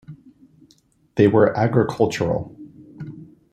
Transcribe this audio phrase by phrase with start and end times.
[1.13, 2.55] They were agricultural.